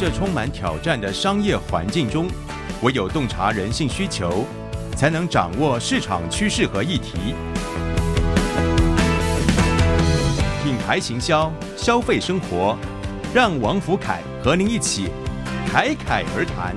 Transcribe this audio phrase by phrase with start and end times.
[0.00, 2.28] 这充满挑战的商业环境中，
[2.82, 4.46] 唯有洞察人性需求，
[4.96, 7.34] 才能掌握市场趋势和议题。
[10.62, 12.78] 品牌行销，消费生活，
[13.34, 15.10] 让王福凯和您一起
[15.66, 16.76] 侃侃而谈。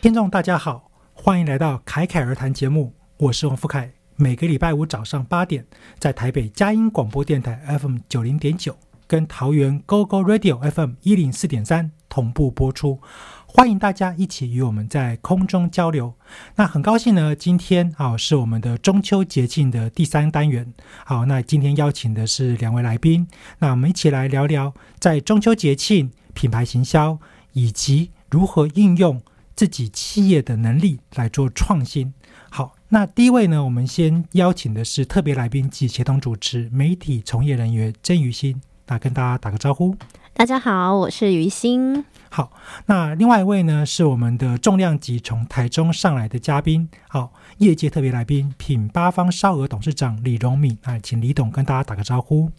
[0.00, 4.01] 听众大家好，欢迎来到侃侃而谈节目，我是王福凯。
[4.22, 5.66] 每个礼拜五早上八点，
[5.98, 8.76] 在台北佳音广播电台 FM 九零点九，
[9.08, 13.00] 跟桃园 GO GO Radio FM 一零四点三同步播出。
[13.46, 16.14] 欢迎大家一起与我们在空中交流。
[16.54, 20.72] 那很高兴呢，今天啊是我们的中秋节庆的第三单元。
[21.04, 23.26] 好，那今天邀请的是两位来宾，
[23.58, 27.18] 那我们一起来聊聊在中秋节庆品牌行销
[27.54, 29.20] 以及如何应用
[29.56, 32.14] 自己企业的能力来做创新。
[32.48, 39.96] 好，那第一位呢，我们先邀请的是特别来宾及协同主持媒体从业人员曾于欣，那跟大家打个招呼。
[40.34, 42.04] 大家好，我是于欣。
[42.28, 42.52] 好，
[42.84, 52.50] 那另外一位呢是我们的重量级从台中上来的嘉宾，好，业界特别来宾品八方烧鹅董事长李荣敏，啊，请李董跟大家打个招呼。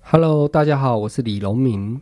[0.00, 2.00] Hello，大家好，我是李荣敏。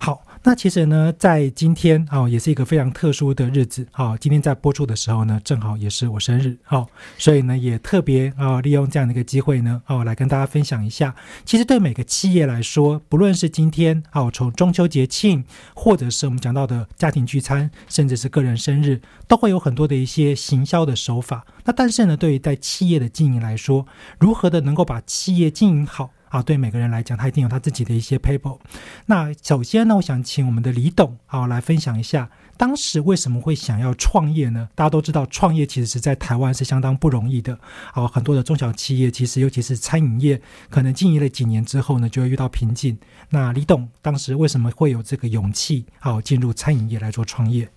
[0.00, 11.14] 好，那其实呢，在今天啊、也是一个非常特殊的日子啊、今天在播出的时候呢，正好也是我生日，好、所以呢，也特别啊、利用这样的一个机会呢，哦、来跟大家分享一下。
[11.46, 15.42] 其实对每个企业来说，不论是今天啊、从中秋节庆，
[15.74, 21.46] 或者是我们讲到的家庭聚餐，甚至是个人生日，都会有很多的一些行销的手法。
[21.64, 23.86] 那但是呢，对于在企业的经营来说，
[24.18, 26.10] 如何的能够把企业经营好？
[26.34, 28.58] 啊，对每个人来讲，他一定有他自己的一些 paper。
[29.06, 34.68] 那首先呢，我想请我们的李董啊来分享一下，当时为什么会想要创业呢？
[34.74, 37.56] 大家都知道，创业其实是在台湾是相当不容易的。
[37.92, 42.98] 啊，很多的中小企业，其实尤其是餐饮业，可能经营了几年之后呢，就会遇到瓶颈。
[43.30, 47.68] 那李董当时为什么会有这个勇气，好、进入餐饮业来做创业？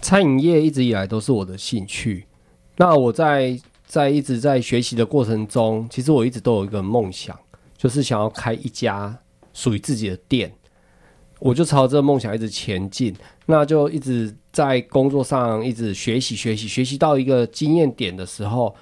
[0.00, 2.26] 餐饮业一直以来都是我的兴趣。
[2.78, 3.56] 那我在
[3.86, 7.38] 在一直在学习的过程中，其实我一直都有一个梦想，
[7.82, 9.18] 就是想要开一家
[9.52, 10.52] 属于自己的店。
[11.40, 13.12] 我就朝这个梦想一直前进，
[13.46, 18.72] 那就一直在工作上一直学习学习学习到一个经验点的时候，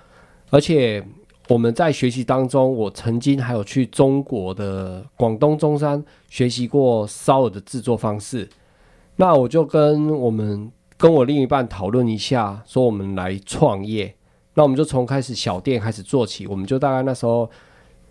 [0.50, 1.02] 而且
[1.48, 8.46] 我们在学习当中，我曾经还有去中国的广东中山学习过烧鹅的制作方式。
[9.16, 14.14] 那我就跟我们跟我另一半讨论一下，说我们来创业。
[14.52, 17.50] 那我们就从开始小店开始做起，我们就大概那时候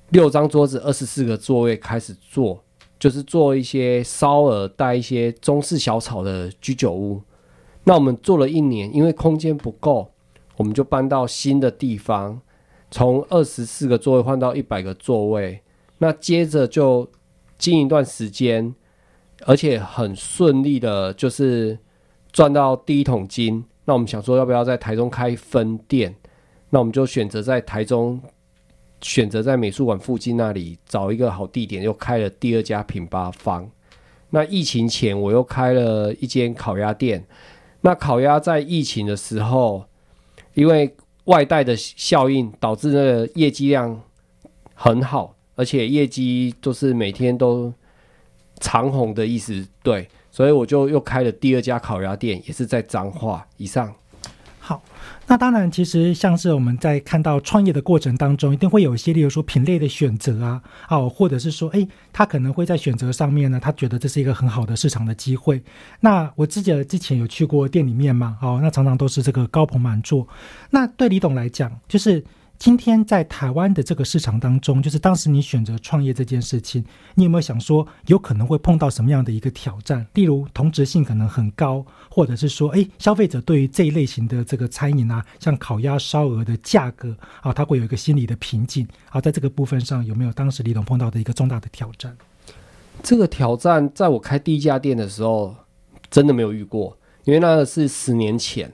[0.09, 2.64] 六张桌子、二十四个座位开始做，
[2.97, 7.22] 就是做一些烧鹅带一些中式小炒的居酒屋。
[7.84, 10.12] 那我们做了一年，因为空间不够，
[10.58, 12.42] 我们就搬到新的地方，
[12.92, 15.62] 从二十四个座位换到一百个座位。
[16.00, 17.09] 那接着就
[17.58, 18.74] 经营一段时间，
[19.46, 21.78] 而且很顺利的，就是
[22.31, 23.64] 赚到第一桶金。
[23.86, 26.16] 那我们想说，要不要在台中开分店？
[26.72, 28.22] 那我们就选择在台中，
[29.02, 33.70] 选择在美术馆附近那里找一个好地点，又开了第二家品八方。
[34.32, 37.26] 那疫情前，我又开了一间烤鸭店。
[37.82, 39.85] 那烤鸭在疫情的时候，
[40.53, 40.96] 因为
[41.26, 44.02] 外带的效应，导致那个业绩量
[44.73, 47.73] 很好，而且业绩就是每天都
[48.59, 53.96] 长红的意思，对，所以我就又开了第二家烤鸭店，也是在彰化以上。
[55.29, 60.59] 那当然，其实像是我们在看到创业的过程当中，一定会有一些，例如说品类的选择啊，
[60.90, 65.61] 哦，或者是说，诶，他可能会在选择上面呢，他觉得这是一个很好的市场的机会。
[65.99, 70.28] 那我自己之前有去过店里面嘛，哦，那常常都是这个高朋满座。
[70.72, 72.25] 那对李董来讲，就是。
[72.59, 76.84] 今天在台湾的这个市场当中，就是当时你选择创业这件事情，
[77.16, 80.06] 你有没有想说有可能会碰到什么样的一个挑战？
[80.14, 92.14] 例如同质性可能很高，或者是说，哎，消费者对于这一类型的这个餐饮啊，像烤鸭、烧鹅的价格啊，它会有一个心理的瓶颈啊，在这个部分上有没有当时李董碰到的一个重大的挑战？
[93.02, 95.56] 这个挑战在我开第一家店的时候，
[96.11, 98.70] 真的没有遇过，因为那个是十年前，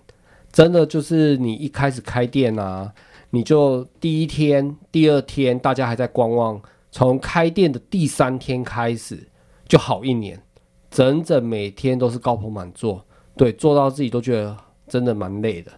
[0.52, 2.92] 真的就是你一开始开店啊，
[3.36, 9.28] 你就第一天、第二天大家还在观望，从开店的第三天开始
[9.68, 10.42] 就好一年，
[10.90, 13.06] 整整每天都是高朋满座，
[13.36, 14.56] 对，做到自己都觉得
[14.88, 15.70] 真的蛮累的。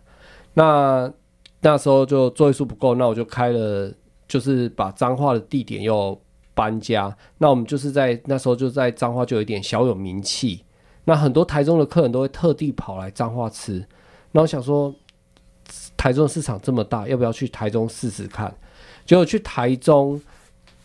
[0.53, 1.11] 那
[1.61, 3.91] 那时候就座位数不够，那我就开了，
[4.27, 6.15] 就是把彰化的地点又
[6.53, 7.17] 搬家。
[7.39, 10.63] 那我们就是在那时候就在彰化就有一点小有名气。
[11.05, 13.83] 那很多台中的客人都会特地跑来彰化吃。
[14.31, 14.93] 那我想说，
[15.95, 18.53] 台中市场这么大，要不要去台中试试看？
[19.05, 20.21] 结果去台中，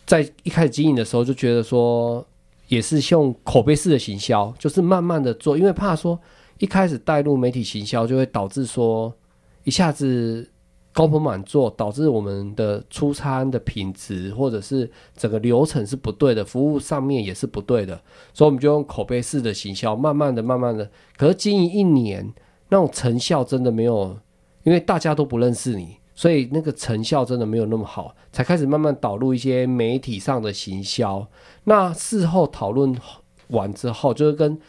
[0.05, 2.25] 在一开始经营的时候就觉得说，
[2.67, 6.19] 也是用口碑式的行销，就是慢慢的做，因为怕说
[6.57, 9.13] 一开始带入媒体行销，就会导致说。
[9.65, 10.45] 一下子
[10.91, 17.95] 高朋满座，导致我们的出餐的品质或者是整个流程是不对的，服务上面也是不对的，
[18.33, 22.29] 所以我们就用口碑式的行销，慢慢的、慢慢的，可是经营一年，
[22.67, 24.17] 那种成效真的没有，
[24.63, 31.27] 因为大家都不认识你，所以那个成效真的没有那么好，才开始慢慢导入一些媒体上的行销。
[31.65, 32.95] 那事后讨论
[33.47, 34.59] 完之后，就是跟。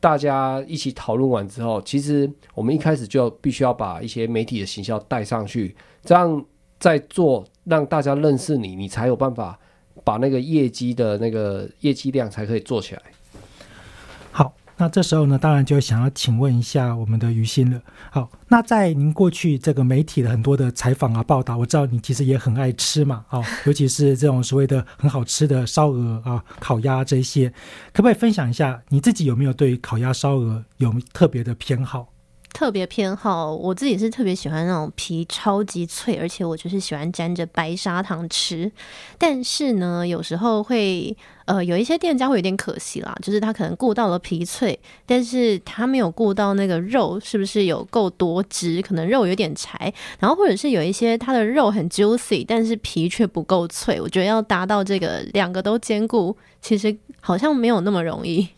[0.00, 6.44] 大家一起讨论完之后，其实我们一开始就必须要把一些媒体的行销带上去，这样
[6.78, 9.58] 在做，让大家认识你，你才有办法
[10.04, 13.00] 把那个业绩的那个业绩量才可以做起来。
[14.76, 17.80] 那这时候呢，当然就想要请问一下我们的于心了。
[18.10, 27.48] 好，那在您过去这个媒体的很多的采访啊、报道，我知道你其实也很爱吃嘛，哦， 尤其是这种所谓的很好吃的烧鹅啊、烤鸭这些，
[27.92, 32.08] 可不可以分享一下你自己有没有对烤鸭、烧鹅有特别的偏好？
[32.54, 38.70] 特别偏好，我自己是特别喜欢那种皮超级脆，而且我就是喜欢沾着白砂糖吃。
[39.18, 41.14] 但是呢，有时候会
[41.46, 54.00] 呃有一些店家会有点可惜啦，就是他可能顾到了皮脆，但是他没有顾到那个肉是不是有够多汁，可能肉有点柴，然后或者是有一些它的肉很 juicy，但是皮却不够脆。
[54.00, 58.48] 我觉得要达到这个两个都兼顾，其实好像没有那么容易。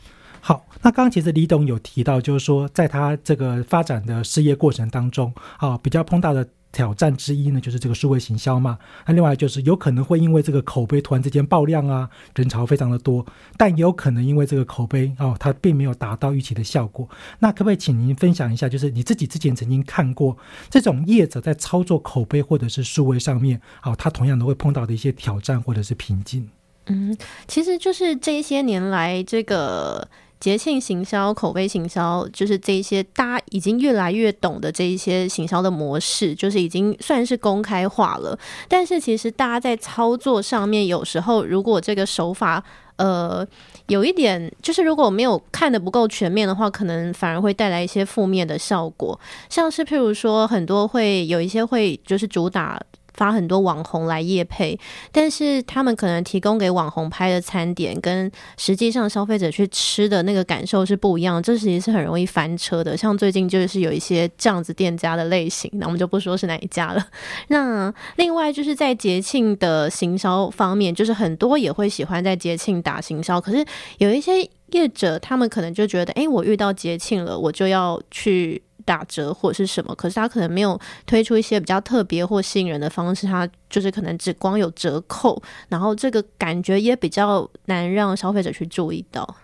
[0.46, 8.78] 好，那刚刚其实李董有提到，就是说在他这个发展的事业过程当中，啊，比较碰到的挑战之一呢，就是这个数位行销嘛。
[9.08, 13.26] 那另外就是有可能会因为这个口碑突然之间爆量啊，人潮非常的多，
[13.56, 17.08] 但也有可能因为这个口碑哦，它并没有达到预期的效果。
[17.40, 20.37] 那可不可以请您分享一下，就是你自己之前曾经看过
[20.70, 26.48] 这种业者在操作口碑或者是数位上面，啊，他同样都会碰到的一些挑战或者是瓶颈？
[26.87, 30.06] 嗯，其实就是这些年来这个。
[30.38, 38.38] 节庆行销、口碑行销，就是这些大家已经越来越懂的这一些行销的模式，就是已经算是公开化了。
[38.69, 42.62] 但是其实大家在操作上面，有时候如果这个手法
[42.97, 43.47] 呃
[43.88, 49.19] 有一点，就是如果没有看的不够全面的话，可能反而会带来一些负面的效果。
[49.49, 52.81] 像是譬如说，很多会有一些会就是主打。
[53.17, 54.79] 发很多网红来夜配，
[55.11, 62.97] 但是他们可能提供给网红拍的餐点，跟实际上消费者去吃的那个感受是不一样，这其实是很容易翻车的。
[62.97, 67.06] 像最近就是有一些这样子店家的类型，那我们就不说是哪一家了。
[67.49, 73.65] 那另外就是在节庆的行销方面，就是很多也会喜欢在节庆打行销，可是
[73.99, 78.63] 有一些业者他们可能就觉得，哎，我遇到节庆了，我就要去。
[78.86, 89.36] 打折或者是什么，可是他可能没有推出一些比较特别或吸引人的方式，他就是可能只光有折扣，然后这个感觉也比较难让消费者去注意到。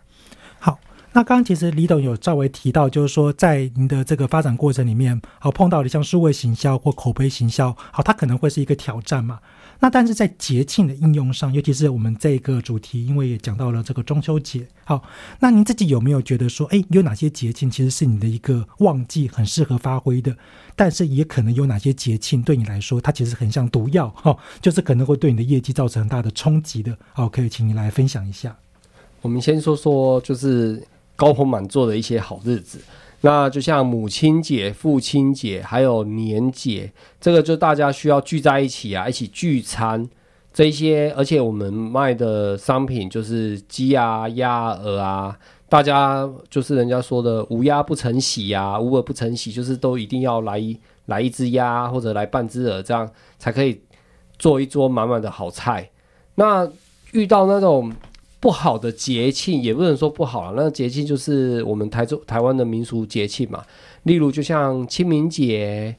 [0.58, 0.78] 好，
[1.12, 9.40] 那刚刚其实李董有稍微提到，就是说在您的这个发展过程里面，好碰到的像数位行销或口碑行销，好，它可能会是一个挑战嘛。
[9.83, 15.03] 那但是在节庆的应用上，尤其是我们这个主题，因为也讲到了这个中秋节，好，
[15.41, 20.37] 那您自己有没有觉得说，哎，有哪些节庆其实是你的一个旺季，很适合发挥的？
[20.77, 26.97] 但是也可能有哪些节庆对你来说，它其实很像毒药，哈，就是可能会对你的业绩造成很大的冲击的。
[27.12, 28.57] 好，可以请你来分享一下。
[29.21, 30.81] 我们先说说，就是
[31.17, 32.79] 高朋满座的一些好日子。
[33.25, 40.09] 那就像母亲节、父亲节，还有年节，这个就大家需要聚在一起啊，一起聚餐
[40.52, 41.14] 这些。
[41.17, 45.38] 而且我们卖的商品就是鸡啊、鸭、鹅啊，
[45.69, 50.61] 大家就是人家说的“无鸭不成喜”呀，“无鹅不成喜”，就是都一定要来
[51.07, 53.81] 来一只鸭或者来半只鹅，这样才可以
[54.37, 55.88] 做一桌满满的好菜。
[56.35, 56.69] 那
[57.12, 57.93] 遇到那种。
[58.42, 63.62] 不好的节庆也不能说不好了，那节庆就是我们台中台湾的民俗节庆嘛，
[64.02, 65.94] 例如就像清明节、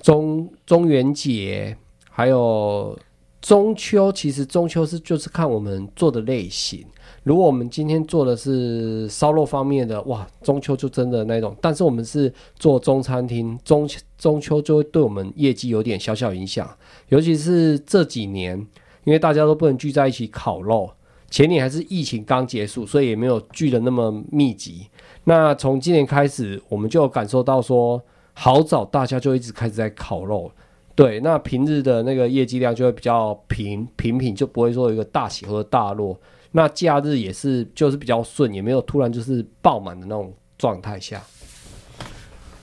[0.00, 1.76] 中中元节，
[2.08, 2.96] 还有
[3.40, 6.86] 中秋其实中秋是就是看我们做的类型。
[7.24, 11.56] 如果我们今天做的是烧肉方面的，哇，中秋就真的那种。
[11.60, 16.68] 但是我们是做中餐厅，中中秋就会对我们业绩有点小小影响。
[17.08, 18.56] 尤其是这几年，
[19.02, 20.88] 因为大家都不能聚在一起烤肉，
[21.32, 24.86] 前年还是疫情刚结束，所以也没有聚的那么密集。
[25.24, 27.98] 那从今年开始，我们就感受到说，
[28.34, 30.52] 好早大家就一直开始在烤肉。
[30.94, 36.14] 对，那平日的那个业绩量就会比较平平平，就不会说有一个大起或大落。
[36.50, 41.24] 那假日也是，就是比较顺，也没有突然就是爆满的那种状态下。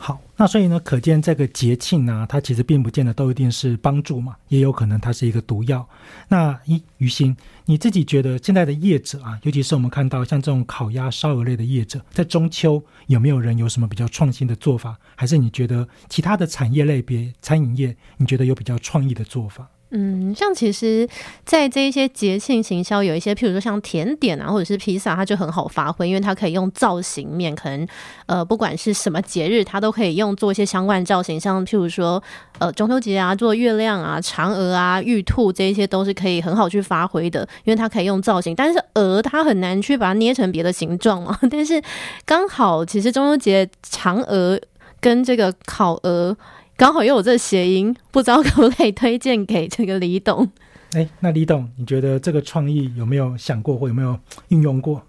[0.02, 5.86] 好，那所以呢，可见这个节庆呢，它其实并不见得都一定是帮助嘛，也有可能它是一个毒药。
[6.30, 14.98] 那一于心，你自己觉得现在的业者啊，尤其是我们看到像这种烤鸭、烧鹅类的业者，在中秋有没有人有什么比较创新的做法？
[15.16, 19.68] 还是你觉得其他的产业类别、餐饮业，你觉得有比较创意的做法？
[19.92, 21.10] 嗯，像其实，
[21.44, 27.88] 在这一些节庆行销，有一些譬如说像甜点啊，或者是披萨，它就很好发挥，因为它可以用造型面，可能
[28.28, 32.22] 呃，不管是什么节日，它都可以用做一些相关造型，像譬如说
[32.60, 38.54] 呃中秋节啊，做月亮啊、嫦娥啊、玉兔这一些都是可以很好去发挥的，因为它可以用造型。
[38.56, 41.82] 但是鹅它很难去把它捏成别的形状嘛， 但是
[42.26, 44.62] 刚好其实中秋节嫦娥
[45.02, 46.38] 跟这个烤鹅。
[46.80, 50.50] 刚好又有这谐音，不知道可不可以推荐给这个李董？
[50.96, 54.18] 哎，那李董，你觉得这个创意有没有想过，或有没有
[54.48, 55.02] 运用过？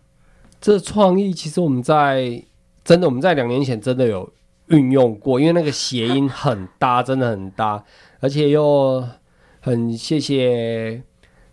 [0.61, 2.43] 这创意其实我们在
[2.85, 4.29] 真的我们在两年前真的有
[4.67, 7.85] 运用过，因为那个谐音很搭，真的很搭，
[8.19, 9.07] 而且又
[9.61, 11.01] 很谢谢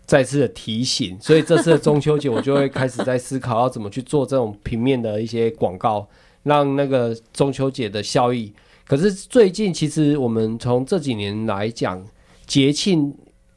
[0.07, 6.09] 再次的提醒，所以这次的中秋节我就会开始在思考要怎么去做这种平面的一些广告，
[6.41, 8.51] 让那个中秋节的效益。
[8.88, 12.01] 可是最近，其实我们从这几年来讲，
[12.46, 13.13] 节庆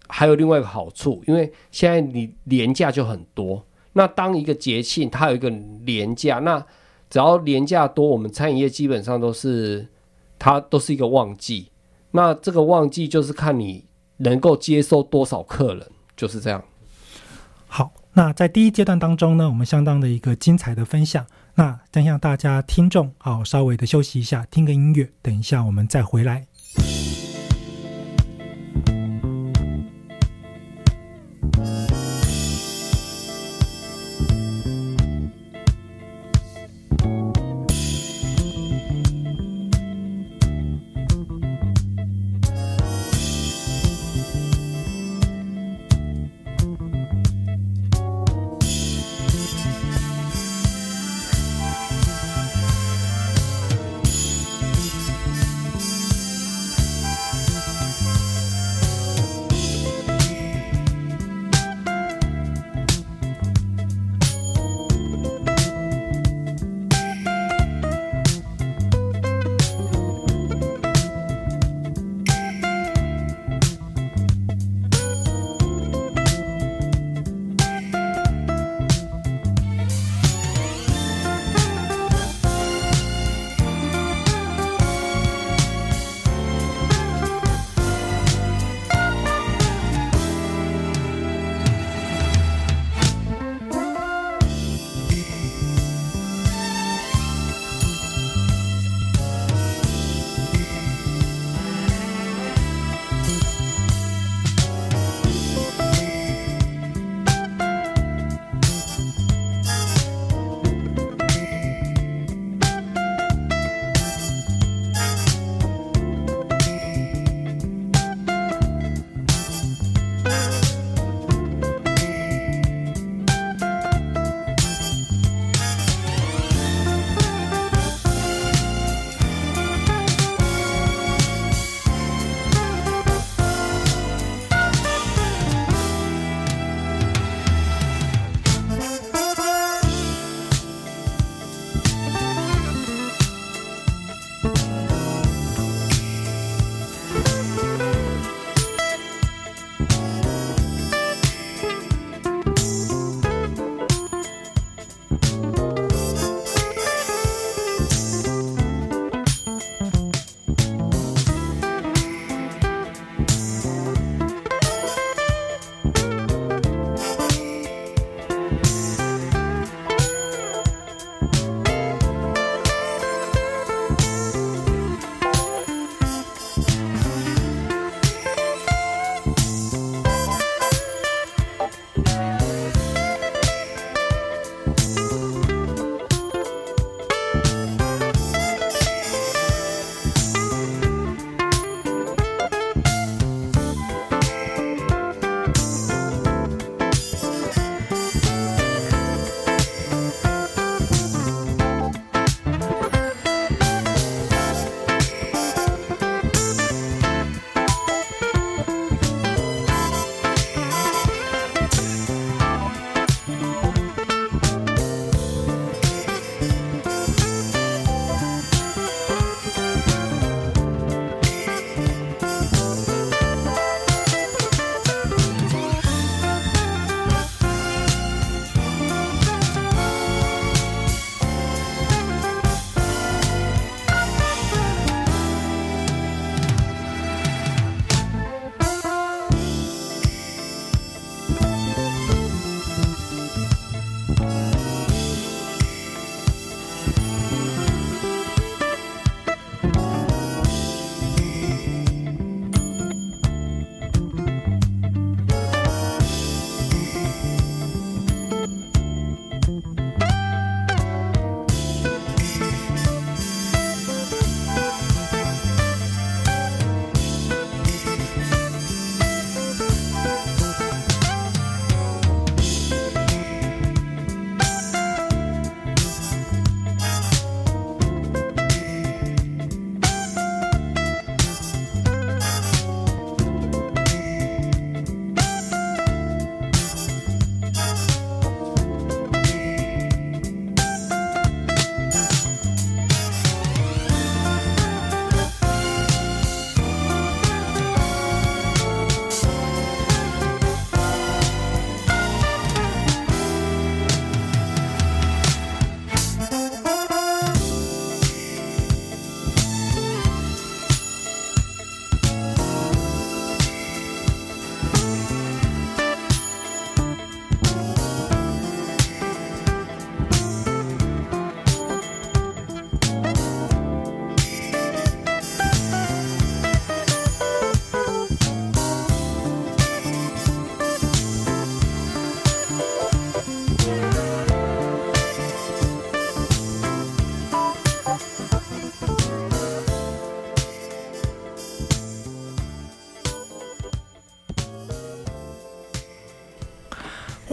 [0.09, 3.65] 还有另外一个好处，因为现在你年假就很多。
[3.93, 6.59] 那当一个节庆它有一个年假，那
[7.09, 9.87] 只要年假多，我们餐饮业基本上都是
[10.37, 11.71] 它都是一个旺季。
[12.11, 13.85] 那这个旺季就是看你
[14.17, 16.61] 能够接收多少客人，就是这样。
[17.69, 21.25] 好，那在第一阶段当中呢，我们相当的一个精彩的分享。
[21.55, 26.47] 那再向大家听众好稍微的休息一下，听个音乐，等一下我们再回来。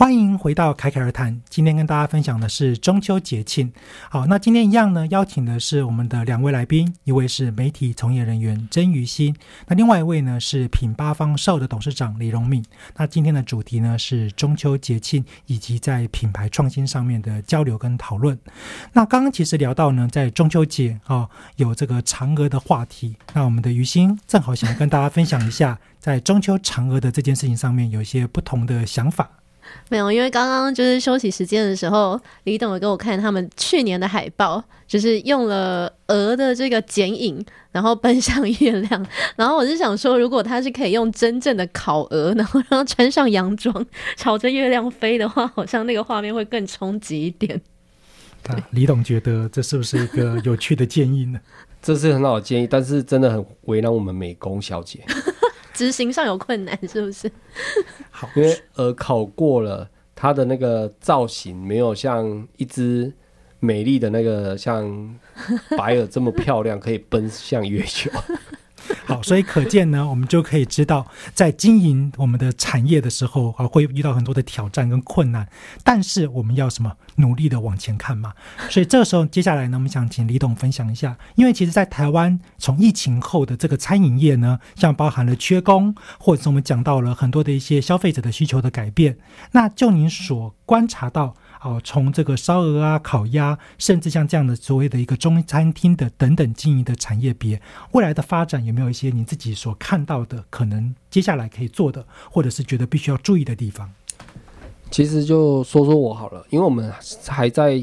[0.08, 1.38] 欢迎回到凯凯而谈。
[1.50, 3.70] 今天跟大家分享的是中秋节庆。
[4.10, 9.36] 好，那今天一样呢，邀请的是我们的两位来宾，一位是媒体从业人员曾于新，
[9.67, 12.63] 那另外一位呢是品八方寿的董事长李荣敏。
[12.96, 18.39] 那今天的主题呢是中秋节庆以及在品牌创新上面的交流跟讨论。
[18.93, 23.17] 那刚刚其实聊到呢，在中秋节啊、有这个嫦娥的话题。
[23.34, 29.30] 那我们的于心正好想跟大家分享一下，在中秋嫦娥的这件事情上面有一些不同的想法。
[29.90, 39.08] 没有，因为刚刚就是休息时间的时候，李董有给我看他们去年的海报，就是用了鹅的这个剪影，然后奔向月亮。
[39.38, 43.86] 然后我是想说，如果他是可以用真正的烤鹅，然后让它穿上洋装，
[44.18, 47.62] 朝着月亮飞的话，好像那个画面会更冲击一点。
[48.46, 51.40] 那李董觉得这是不是一个有趣的建议呢？
[51.82, 55.06] 这是很好的建议，但是真的很为难我们美工小姐，
[55.78, 57.32] 执行上有困难， 是不是？
[58.10, 63.13] 好，因为呃，考过了，它的那个造型没有像一只
[63.60, 65.16] 美丽的那个像
[65.78, 68.10] 白耳这么漂亮，可以奔向月球。
[69.06, 75.48] 好，所以可见呢，我们就可以知道，在经营我们的产业的时候啊，会遇到很多的挑战跟困难，
[75.84, 78.34] 但是我们要什么努力的往前看嘛。
[78.70, 89.18] 所以这个时候，接下来呢，我们想请李董分享一下，因为其实，在台湾从疫情后的这个餐饮业呢，像包含了缺工，或者是我们讲到了很多的一些消费者的需求的改变，
[89.52, 91.36] 那就您所观察到。
[91.67, 103.91] 哦，从这个烧鹅啊、烤鸭，甚至像这样的所谓的一个中餐厅的等等经营的产业别，未来的发展有没有一些你自己所看到的，可能接下来可以做的，或者是觉得必须要注意的地方？
[104.89, 106.89] 其实就说说我好了，因为我们
[107.27, 107.82] 还在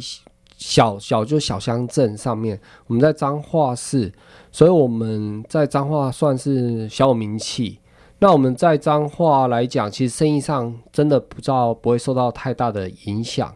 [0.57, 4.11] 小小就小乡镇上面，我们在彰化市，
[4.51, 7.81] 所以我们在彰化算是小有名气。
[8.21, 13.55] 那我们在彰化来讲，其实生意上真的不知道不会受到太大的影响。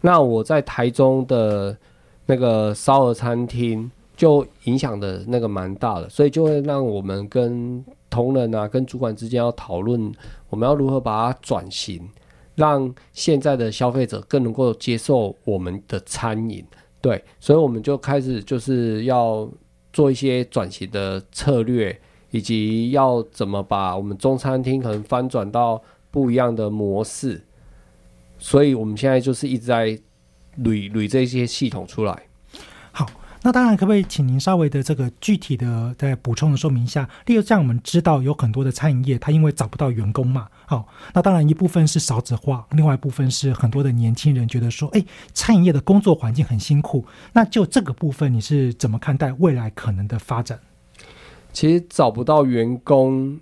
[0.00, 1.76] 那我在台中的
[2.26, 10.12] 那个烧鹅餐厅就影响的那个蛮大的，所以就会让我们跟同仁啊、跟主管之间要讨论，
[10.48, 12.08] 我们要如何把它转型，
[12.54, 16.64] 让现在的消费者更能够接受我们的餐饮。
[17.00, 19.48] 对，所以我们就开始就是要
[19.92, 21.98] 做一些转型的策略，
[22.30, 27.42] 以及要怎么把我们中餐厅可能翻转到不一样的模式。
[28.40, 29.90] 所以我们现在就是一直在
[30.58, 32.22] 捋捋这些系统出来。
[32.90, 33.06] 好，
[33.42, 37.08] 那当然，可不可以请您稍微的这个具体的再补充的说明一下？
[37.26, 47.06] 例如，像我们知道有很多的餐饮业，它因为找不到员工嘛，好，那当然一部分是少子化，另外一部分是很多的年轻人觉得说，哎，餐饮业的工作环境很辛苦。
[47.32, 50.58] 那就这个部分，你是怎么看待未来可能的发展？
[51.52, 53.38] 其实找不到员工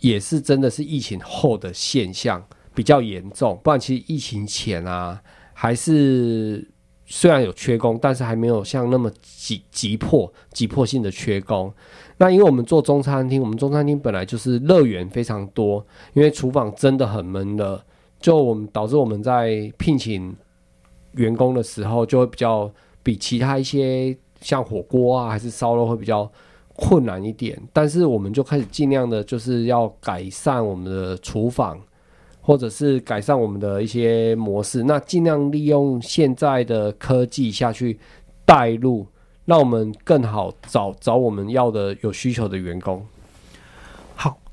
[0.00, 2.44] 也是真的是疫情后的现象
[2.80, 5.20] 比较严重，不然其实疫情前啊
[5.52, 6.66] 还是
[7.04, 11.70] 虽然有缺工，但是还没有像那么急急迫急迫性的缺工。
[12.16, 17.84] 那因为我们做中餐厅，我们中餐厅本来就是乐园非常多，因为厨房真的很闷的，
[18.18, 20.34] 就我们导致我们在聘请
[21.16, 26.32] 员工的时候就会比较比其他一些像火锅啊还是烧肉会比较。
[26.76, 31.78] 困难一点，但是我们就开始尽量的，就是要改善我们的厨房，
[32.50, 34.82] 或者是改善我们的一些模式。
[34.82, 37.96] 那尽量利用现在的科技下去
[38.44, 39.06] 带入，
[39.44, 43.06] 让我们更好找找我们要的有需求的员工。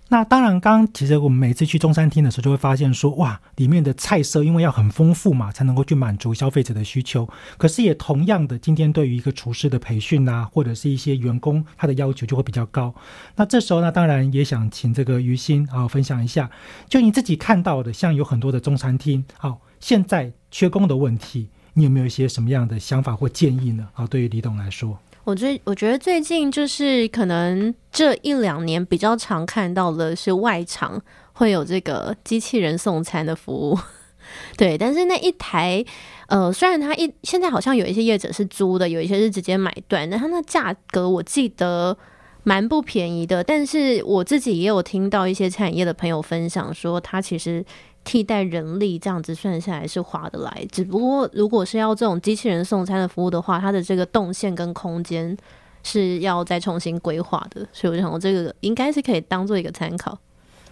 [0.10, 7.28] 那当然，刚其实我们每次去中餐厅的时候，就会发现说，哇，里面的菜色因为要很丰富嘛，才能够去满足消费者的需求。
[7.58, 12.96] 可是也同样的，今天对于一个厨师的培训啊，或者是一些员工他的要求就会比较高。
[13.36, 16.50] 那这时候呢，当然也想请这个于心啊分享一下，
[16.88, 23.90] 就你自己看到的，像有很多的中餐厅，好、现在缺工的问题，你有没有一些什么样的想法或建议呢？
[23.94, 24.98] 啊，对于李董来说。
[25.28, 31.02] 我最我觉得最近就是可能这一两年比较常看到的是外场
[31.34, 33.78] 会有这个机器人送餐的服务，
[34.56, 35.84] 对，但是那一台
[36.28, 41.98] 呃，虽然它一现在好像有一些业者是租的，有一些是直接买断，但它那价格我记得
[42.44, 47.66] 蛮不便宜的，但是我自己也有听到一些餐饮业的朋友分享说，它其实。
[48.08, 55.38] 替代人力这样子算下来是划得来，只不过如果是要这种机器人送餐的服务的话，它的这个动线跟空间
[55.84, 60.18] 是要再重新规划的，所以我想我这个应该是可以当做一个参考。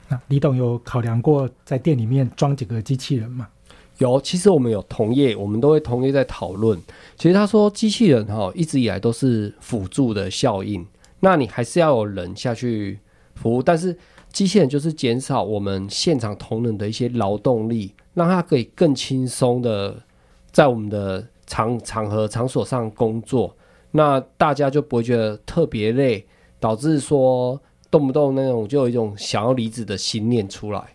[0.08, 3.48] 那李董有考量过在店里面装几个机器人吗？
[3.98, 6.80] 有，其实我们有同业，我们都会同业在讨论。
[7.18, 10.86] 其实他说，机器人哈一直以来都是辅助的效应，
[11.20, 13.00] 那你还是要有人下去
[13.36, 13.98] 服务，但是。
[14.36, 19.96] 机器人就是减少我们现场同仁的一些劳动力，让他可以更轻松的
[20.52, 23.56] 在我们的场场合场所上工作，
[23.92, 26.28] 那大家就不会觉得特别累，
[26.60, 27.58] 导致说
[27.90, 30.95] 动不动那种就有一种想要离职的心念出来。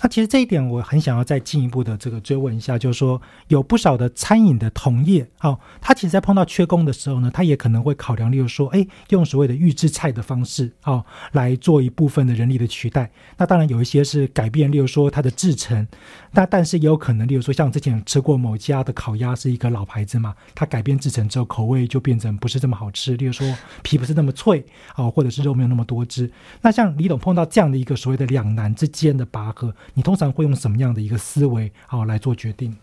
[0.00, 13.10] 那其实这一点我很想要再进一步的这个追问一下，就是说有不少的餐饮的同业，哦，他其实在碰到缺工的时候呢，他也可能会考量，例如说，哎，用所谓的预制菜的方式，哦，来做一部分的人力的取代。
[13.36, 15.86] 那当然有一些是改变，例如说它的制成，
[16.30, 26.30] 那但是也有可能，例如说像之前吃过某家的烤鸭是一个老牌子嘛，它改变制成之后口味就变成不是这么好吃，例如说皮不是那么脆，哦，或者是肉没有那么多汁。
[26.62, 29.74] 那像李董碰到这样的一个所谓的两难之间的拔河。
[29.94, 32.76] 你通常会用什么样的一个思维好来做决定？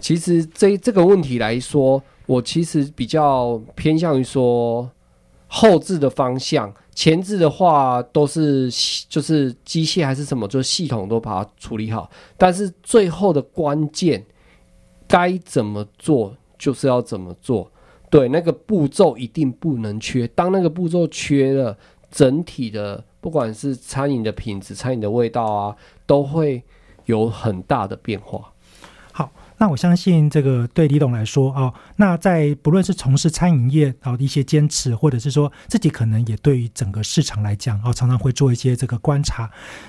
[0.00, 4.90] 其实这这个问题来说，我其实比较偏向于说
[5.46, 8.68] 后置的方向，前置的话都是
[9.08, 12.10] 就是机械还是什么，就是系统都把它处理好。
[12.36, 14.26] 但是最后的关键
[15.06, 17.70] 该怎么做，就是要怎么做。
[18.10, 20.26] 对，那个步骤一定不能缺。
[20.28, 21.78] 当那个步骤缺了，
[22.10, 25.76] 整体的不管是餐饮的品质、餐饮的味道啊。
[26.12, 26.62] 都会
[27.06, 28.51] 有很大的变化。
[29.62, 39.48] 那我相信这个对李董来说啊，那在不论是从事餐饮业啊一些坚持，或者是说自己可能也对于整个市场来讲啊，常常会做一些这个观察。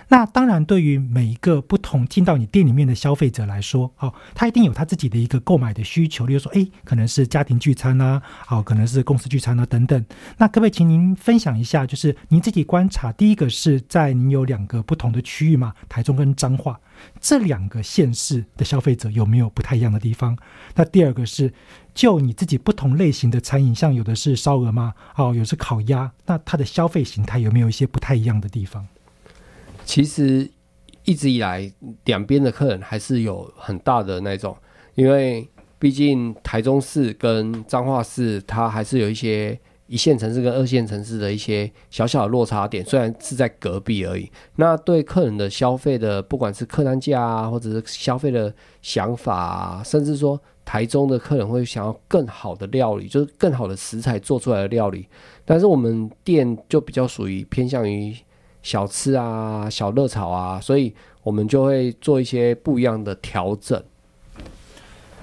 [0.10, 6.28] 那当然，对于每一个不同进到你店里面的消费者来说，哦，他一定有他自己的一个购买的需求。
[6.28, 10.06] 例如说，哎，可能是家庭聚餐啊，好，可能是公司聚餐啊等等。
[10.38, 16.80] 那可不可以请您分享一下，就是您自己观察，第一个是在您有两个不同的区域嘛，台中跟彰化。
[17.20, 20.38] 这两个县市的消费者有没有不太一样的地方？
[20.76, 21.54] 那第二个是，
[21.94, 24.94] 就你自己不同类型的餐饮，像有的是烧鹅吗？
[25.16, 28.88] 哦，有是烤鸭，那它的消费形态有没有一些不太一样的地方？
[29.86, 30.50] 其实
[31.06, 31.72] 一直以来，
[32.06, 34.58] 两边的客人还是有很大的那种，
[34.96, 39.60] 因为毕竟台中市跟彰化市，它还是有一些。
[39.94, 44.28] 一线城市跟二线城市的一些小小的落差点，虽然是在隔壁而已。
[44.56, 48.52] 那对客人的消费的，不管是客单价啊，或者是消费的
[48.82, 55.08] 想法啊，甚至说台中的客人会想要更好的料理，就是更好的食材做出来的料理。
[55.46, 58.18] 但是我们店就比较属于偏向于
[58.64, 63.80] 小吃啊、小热炒啊，所以我们就会做一些不一样的调整。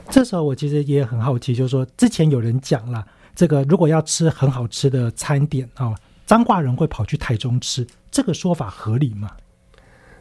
[0.09, 3.05] 这时候我其实也很好奇，就是说之前有人讲了。
[3.41, 5.95] 这个如果要吃很好吃的餐点啊，
[6.27, 9.31] 彰化人会跑去台中吃，这个说法合理吗？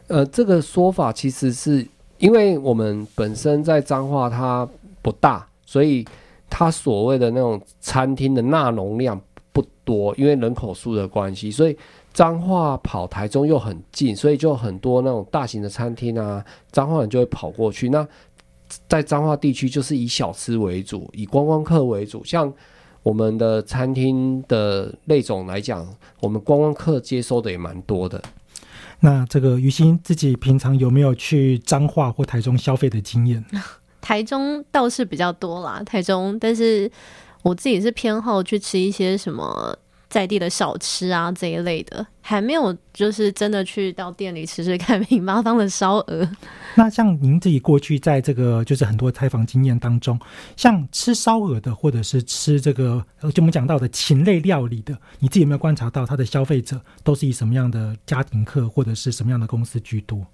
[0.06, 4.66] 呃，这个说法其实是因为我们本身在彰化它
[5.02, 6.02] 不大，所以
[6.48, 9.20] 它所谓的那种餐厅的纳容量
[9.52, 11.76] 不多，因为人口数的关系，所以
[12.14, 17.90] 彰化跑台中又很近，所以就很多那种大型的餐厅啊，彰化人就会跑过去。
[17.90, 18.08] 那
[18.88, 22.50] 在彰化地区就是以小吃为主，以观光客为主，像。
[23.02, 25.86] 我们的餐厅的类种来讲，
[26.20, 28.22] 我们观光客接收的也蛮多的。
[29.00, 33.44] 那这个于心自己平常有没有去彰化或台中消费的经验？
[34.02, 36.90] 台中倒是比较多啦，台中，但是
[37.42, 39.78] 我自己是偏好去吃一些什么。
[40.10, 46.28] 在地的小吃啊这一类的，还没有就是真的去到店里吃吃看 平八方的烧鹅。
[46.74, 50.18] 那像您自己过去在这个就是很多采访经验当中，
[50.56, 60.26] 像吃烧鹅的，或者是吃这个就我们讲到的禽类料理的，你自己有没有观察到它的消费者都是以什么样的家庭客或者是什么样的公司居多？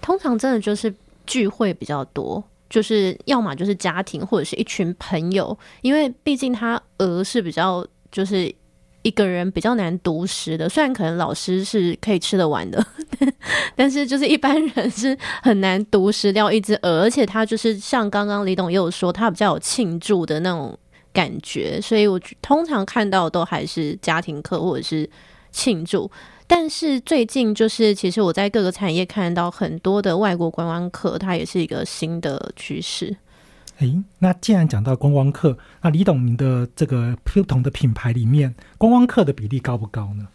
[0.00, 0.94] 通常真的就是
[1.26, 8.54] 聚会比较多，就是要么就是家庭或者是一群朋友，因为毕竟它鹅是比较就是。
[9.02, 12.84] 一个人比较难独食的，虽然可能老师是可以吃得完的，
[13.74, 20.78] 但是就是一般人是很难独食掉一只鹅，而且它就是像刚刚李董也有说，它比较有庆祝的那种
[21.12, 25.08] 感觉，所以我通常看到都还是家庭课或者是
[25.50, 26.10] 庆祝。
[26.46, 33.16] 但是最近就是其实我在各个产业看到很多的外国观光客，它也是一个新的趋势。
[33.80, 40.28] 诶，那既然讲到观光客，那李董，您的这个不同的品牌里面，观光客的比例高不高呢？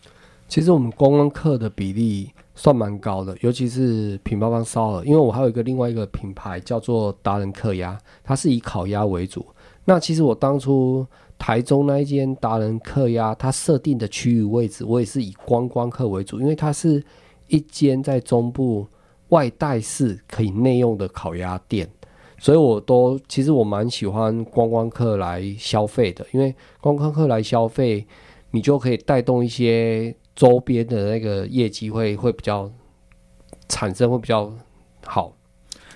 [0.48, 9.46] 其实我们观光客的比例算蛮高的，尤其是品包方烧鹅，因为我还有一个另外一个品牌叫做达人客鸭，它是以烤鸭为主。
[9.86, 11.06] 那其实我当初
[11.38, 17.04] 台中那一间达人客鸭，它设定的区域位置，我也是以观光客为主，因为它是
[17.48, 18.88] 一间在中部
[19.30, 21.88] 外带式可以内用的烤鸭店。
[22.46, 28.06] 所以，我都其实我蛮喜欢观光客来消费的，因为观光客来消费，
[28.52, 32.72] 你就可以带动一些周边的那个业绩会会比较
[33.68, 34.54] 产生会比较
[35.08, 35.34] 好。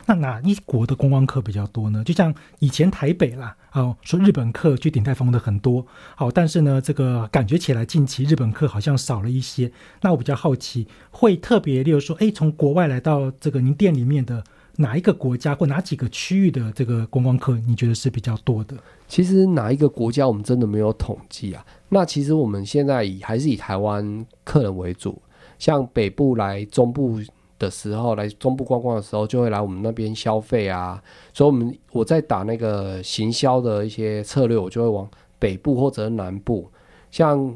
[0.08, 2.04] 那哪一国的观光客比较多呢？
[2.04, 5.86] 就像以前台北啦，哦，说日本客去鼎泰丰的很多，
[6.16, 9.72] 好，但是呢，这个感觉起来近期日本客好像少了一些。
[10.02, 14.44] 那我比较好奇，会特别，例如说，哎，从国外来到这个您店里面的
[14.80, 18.78] 哪一个国家或哪几个区域的这个观光客，你觉得是比较多的？
[19.08, 21.65] 其实哪一个国家我们真的没有统计啊。
[21.89, 25.22] 那其实我们现在以还是以台湾客人为主，
[25.58, 27.20] 像北部来中部。
[27.60, 31.04] 的时候来中部观光的时候，就会来我们那边消费啊。
[31.34, 35.06] 所以，我们我在打那个行销的一些策略，我就会往
[35.38, 36.72] 北部或者南部。
[37.12, 37.54] 像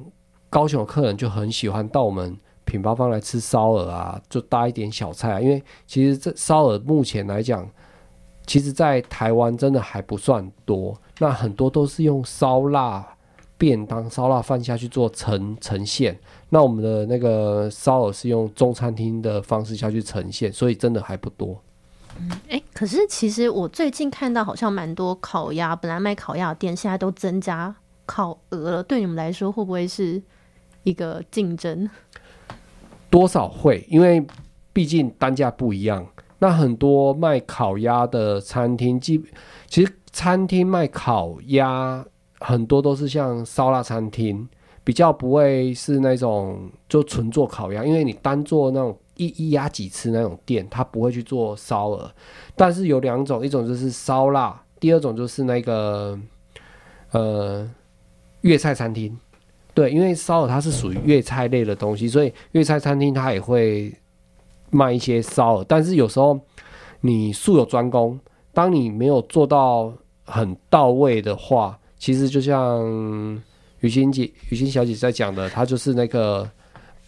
[0.50, 5.40] 高雄的客人就很喜欢到我们品牌方来吃烧鹅啊，就搭一点小菜啊。
[5.40, 7.70] 因为其实这烧鹅目前来讲，
[8.46, 13.06] 其实在台湾真的还不算多，那很多都是用烧腊
[13.58, 16.20] 便当、烧腊饭下去做呈呈现。
[16.50, 21.62] 那我们的那个烧鹅是用中餐厅的方式下去呈现，所以真的还不多。
[22.20, 27.74] 嗯，哎，可是其实我最近看到好像蛮多烤鸭，本来卖烤鸭的店现在都增加
[28.06, 28.84] 烤鹅了。
[28.84, 30.22] 对你们来说，会不会是
[30.84, 31.90] 一个竞争？
[33.14, 34.26] 多少会，因为
[34.74, 36.04] 毕竟单价不一样。
[36.40, 39.24] 那很多卖烤鸭的餐厅，基
[39.68, 42.04] 其实餐厅卖烤鸭
[42.40, 44.50] 很多都是像烧腊餐厅。
[44.84, 52.12] 比较不会是那种就纯做烤鸭，因为你单做那种一一鸭几次那种店，他不会去做烧鹅。
[52.56, 56.20] 但是有两种，一种就是烧腊，第二种就是那个
[57.12, 57.70] 呃
[58.42, 59.16] 粤菜餐厅。
[59.74, 63.94] 对，因为烧鹅它是属于粤菜类的东西，所以粤菜餐厅它也会
[64.70, 65.66] 卖一些烧鹅。
[65.68, 66.40] 但是有时候
[67.02, 68.20] 你术有专攻，
[68.54, 73.42] 当你没有做到很到位的话，其实就像。
[73.84, 76.50] 雨欣姐、雨欣小姐在讲的，她就是那个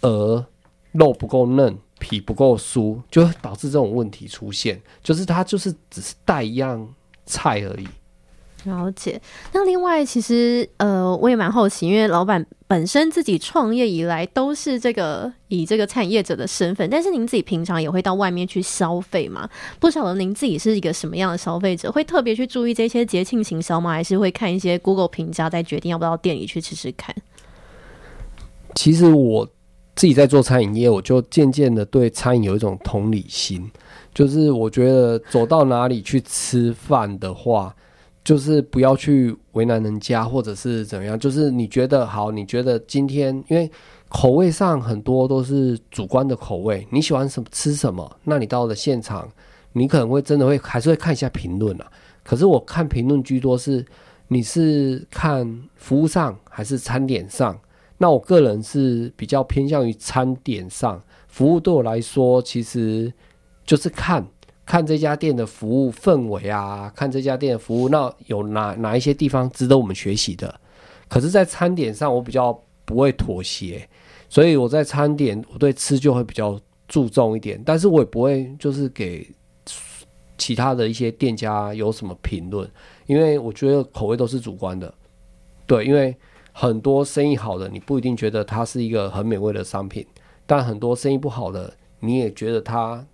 [0.02, 0.46] 鹅
[0.92, 4.78] 肉不够嫩，皮不够酥，就导致这种问题出现。
[5.02, 6.86] 就是它就是只是带一样
[7.26, 7.88] 菜而已。
[8.66, 9.20] 了解。
[9.54, 19.50] 那另外，其实呃，我也蛮好奇，因为老板本身自己创业以来都是这个以这个产业者的身份，但是您自己平常也会到外面去消费吗？
[19.80, 23.92] 不晓得您自己是一个什么样的消费者，会特别去注意这些节庆行销吗？
[23.92, 27.16] 还是会看一些 Google 评价再决定要不要到店里去吃吃看？
[28.74, 29.48] 其实我
[29.96, 33.72] 自己在做餐饮业，我就渐渐的对餐饮有一种同理心，
[34.14, 37.74] 就是我觉得走到哪里去吃饭的话。
[38.26, 41.18] 就是不要去为难人家，或者是怎么样。
[41.18, 43.70] 就是你觉得好，你觉得今天因为
[44.10, 49.30] 口味上很多都是主观的口味，你喜欢什么吃什么，那你到了现场，
[49.74, 51.86] 你可能会真的会还是会看一下评论啊。
[52.24, 53.86] 可是我看评论居多是
[54.28, 57.56] 你是看服务上还是餐点上？
[58.00, 63.14] 那我个人是比较偏向于餐点上，服务对我来说其实
[63.64, 64.26] 就是看。
[64.66, 70.60] 看这家店的服务氛围啊，看这家店的服务，那有哪哪一些地方值得我们学习的？
[71.08, 73.88] 可是，在餐点上，我比较不会妥协，
[74.28, 77.62] 所以我在餐点，我对吃就会比较注重一点。
[77.64, 79.30] 但是我也不会就是给
[80.36, 82.68] 其他的一些店家有什么评论，
[83.06, 84.92] 因为我觉得口味都是主观的。
[85.68, 86.18] 对，因为
[86.52, 90.04] 很多生意好的，你不一定觉得它是一个很美味的商品，
[90.48, 93.06] 但很多生意不好的，你也觉得它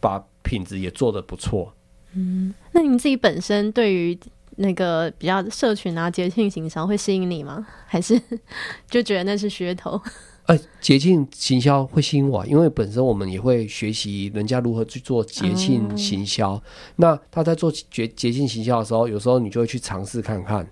[0.00, 0.20] 把。
[0.46, 1.74] 品质也做得不错。
[2.14, 4.18] 嗯，那你自己本身对于
[4.58, 7.66] 那个比较社群啊、节庆行销会吸引你吗？
[7.86, 8.18] 还是
[8.88, 10.00] 就觉得那是噱头？
[10.46, 16.62] 哎，节庆行销会吸引我，因为本身我们也会学习人家如何去做节庆行销。
[16.94, 20.64] 那他在做节节庆行销的时候，有时候你就会去尝试看看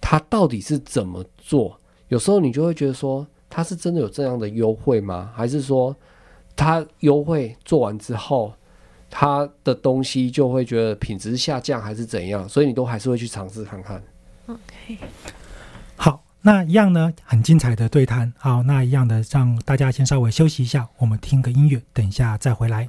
[0.00, 1.78] 他到底是怎么做。
[2.08, 5.30] 有时候你就会觉得说，他是真的有这样的优惠吗？
[5.36, 5.94] 还是说
[6.56, 8.54] 他优惠做完之后？
[9.10, 14.02] 他的东西就会觉得品质下降还是怎样，所以你都还是会去尝试看看。
[14.46, 14.98] OK，
[15.96, 18.32] 好，那一样呢，很精彩的对谈。
[18.38, 22.88] 好，那一样的让大家先稍微休息一下，我们听个音乐，等一下再回来。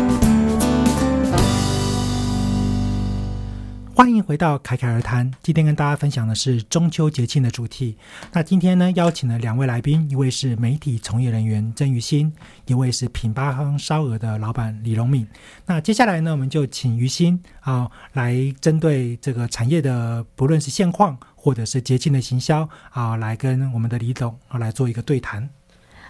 [3.93, 5.29] 欢迎回到凯凯而谈。
[5.43, 7.95] 今天跟大家分享的是中秋节庆的主题。
[8.31, 12.31] 那今天呢，邀请了两位来宾，一位是媒体从业人员曾于欣，
[12.65, 15.27] 一位是品八方烧鹅的老板李荣敏。
[15.65, 25.47] 那接下来呢，我们就请于欣啊，来针对这个产业的不论是现况或者是节庆的行销啊，来跟我们的李总啊来做一个对谈。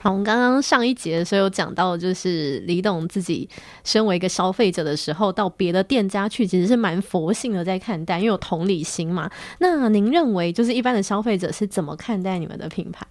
[0.03, 3.47] 好，我们刚刚上一节的时候有讲到，就是李董自己
[3.83, 9.29] 身为一个消费者的时候，到别的店家去，其实是蛮佛性的在看待，因为有同理心嘛。
[9.59, 13.05] 那您认为，就是一般的消费者是怎么看待你们的品牌？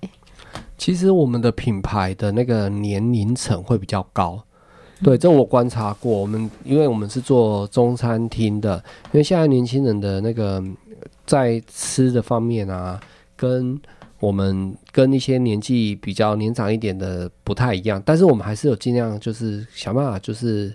[0.76, 4.42] 其实我们的品牌的那个年龄层会比较高，
[5.00, 6.10] 对，这我观察过。
[6.10, 8.82] 我们因为我们是做中餐厅的，
[9.12, 10.60] 因为现在年轻人的那个
[11.24, 12.98] 在吃的方面啊，
[13.36, 13.80] 跟
[14.20, 20.74] 我们跟一些年纪比较年长一点的不太一样，但是我们还是有尽量就是想办法就是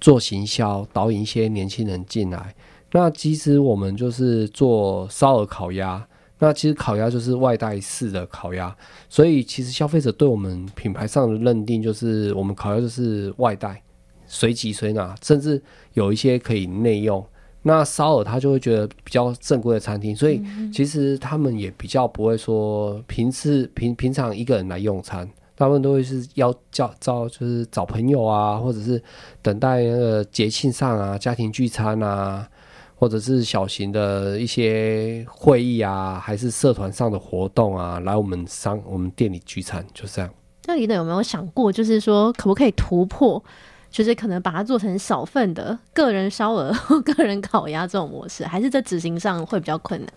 [0.00, 2.54] 做行销，导引一些年轻人进来。
[2.90, 6.04] 那其实我们就是做烧鹅烤鸭，
[6.40, 8.76] 那其实烤鸭就是外带式的烤鸭，
[9.08, 13.80] 所以其实消费者对我们品牌上的认定就是我们烤鸭就是外带，
[14.26, 15.62] 随即随拿，甚至
[15.94, 17.24] 有一些可以内用。
[17.62, 20.42] 那烧鹅他就会觉得比较正规的餐厅，所以
[20.72, 29.00] 其实他们也比较不会说平时平平常一个人来用餐，他们都会是要叫招就是找朋友啊，或者是
[29.40, 32.48] 等待那个节庆上啊，家庭聚餐啊，
[32.96, 40.28] 或者是小型的一些会议啊，还是社团上的活动啊，来我们商我们店里聚餐，就这样。
[40.66, 43.42] 那李董有没有想过，就是说可不可以突破？
[43.92, 46.72] 就是可能把它做成小份的个人烧鹅、
[47.02, 50.10] 个人烤鸭这种模式，还是在执行上会比较困难。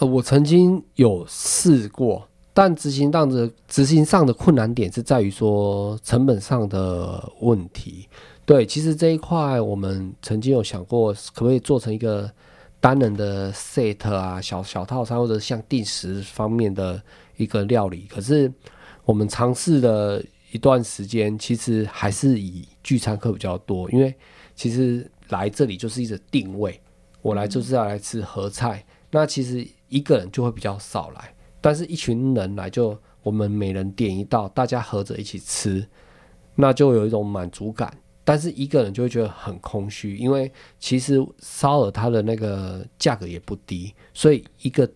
[0.00, 8.08] 呃，我曾经有试过，但执行上的执行上的困难点是在于说成本上的问题。
[8.44, 12.28] 对，其实这一块我们曾经有想过，可不可以做成一个
[12.80, 17.00] 单人的 set 啊，小小套餐或者像定时方面的
[17.36, 18.06] 一个料理。
[18.10, 18.52] 可是
[19.04, 20.20] 我们尝试了。
[20.52, 24.14] 一段时间，其实还是以聚餐客比较多，因为
[24.54, 26.80] 其实来这里就是一个定位，
[27.20, 28.86] 我来就是要来吃合菜。
[29.10, 35.84] 那其实一个人就会比较少来，但是一群人来，就我们每人点一道，大家合着一起吃，
[36.54, 37.92] 那就有一种满足感。
[38.22, 44.88] 但是一个人就会觉得很空虚，因为其实烧鹅它的那个价格也不低，所以一个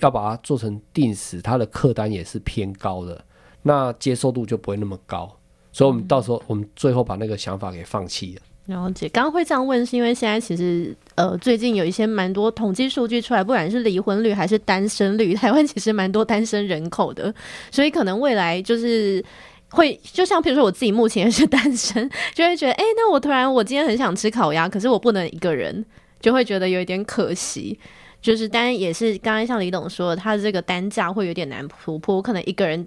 [0.00, 3.22] 要把它做成定时，它的客单也是偏高的。
[3.60, 5.38] 那接受度就不会那么高，
[5.74, 8.42] 所以我们到时候我们最后把那个想法给放弃了。
[8.66, 17.34] 了解，刚刚会这样问，是因为现在其实呃最近有一些蛮多统计数据出来，不管是离婚率还是单身率，台湾其实蛮多单身人口的，
[17.70, 19.22] 所以可能未来就是
[19.70, 25.84] 会，就像比如说我自己目前也是单身，就会觉得哎，那我突然我今天很想吃烤鸭，可是我不能一个人，
[26.20, 27.78] 就会觉得有一点可惜。
[28.22, 32.86] 就是当然也是刚刚像李董说，他的这个单价会有点难突破，我可能一个人。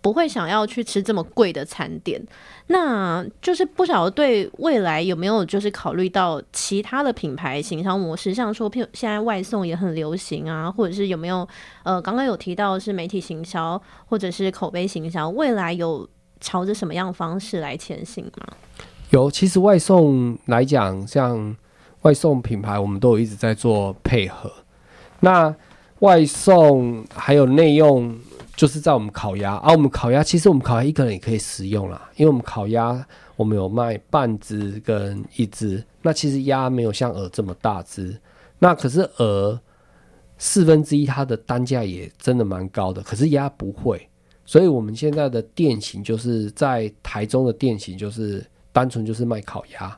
[0.00, 2.24] 不会想要去吃这么贵的餐点，
[2.68, 11.48] 那就是不晓得对未来有没有就是考虑到其他的品牌行销模式，像说譬现在外送也很流行啊，或者是有没有
[11.82, 16.08] 呃刚刚有提到是媒体行销或者是口碑行销，未来有
[16.40, 18.46] 朝着什么样方式来前行吗？
[19.10, 21.56] 有，其实外送来讲，像
[22.02, 24.52] 外送品牌，我们都有一直在做配合。
[25.18, 25.52] 那
[25.98, 28.16] 外送还有内用。
[28.56, 38.18] 就是在我们烤鸭啊，我们烤鸭其实我们烤鸭一个人也可以食用啦，因为我们烤鸭我们有卖半只跟一只，那其实鸭没有像鹅这么大只，
[38.58, 39.60] 那可是鹅
[40.38, 44.08] 四分之一它的单价也真的蛮高的，可是鸭不会，
[44.46, 48.42] 所以我们现在的店型就是在台中的店型就是
[48.72, 49.94] 单纯就是卖烤鸭，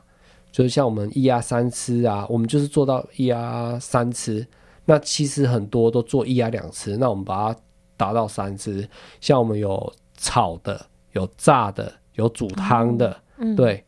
[0.51, 4.45] 就是像我们一鸭三吃啊，我们就是做到一鸭三吃，
[4.83, 7.59] 那其实很多都做一鸭两吃，那我们把它。
[7.99, 8.87] 达到三只，
[9.19, 13.21] 像我们有炒的、有炸的、有煮汤的，
[13.57, 13.83] 对，